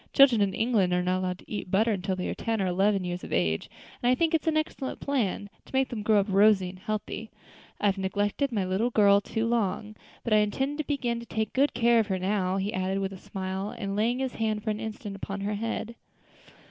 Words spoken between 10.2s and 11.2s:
but I intend to begin